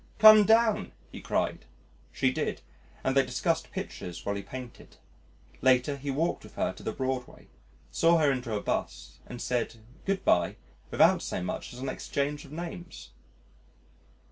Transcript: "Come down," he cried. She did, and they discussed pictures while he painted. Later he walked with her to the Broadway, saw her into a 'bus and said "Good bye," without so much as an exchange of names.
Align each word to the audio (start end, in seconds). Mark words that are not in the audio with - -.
"Come 0.17 0.45
down," 0.47 0.93
he 1.11 1.21
cried. 1.21 1.65
She 2.11 2.31
did, 2.31 2.61
and 3.03 3.15
they 3.15 3.23
discussed 3.23 3.69
pictures 3.71 4.25
while 4.25 4.33
he 4.33 4.41
painted. 4.41 4.97
Later 5.61 5.95
he 5.95 6.09
walked 6.09 6.41
with 6.41 6.55
her 6.55 6.73
to 6.73 6.81
the 6.81 6.91
Broadway, 6.91 7.49
saw 7.91 8.17
her 8.17 8.31
into 8.31 8.55
a 8.55 8.61
'bus 8.63 9.19
and 9.27 9.39
said 9.39 9.75
"Good 10.05 10.25
bye," 10.25 10.55
without 10.89 11.21
so 11.21 11.43
much 11.43 11.71
as 11.71 11.77
an 11.77 11.87
exchange 11.89 12.45
of 12.45 12.51
names. 12.51 13.11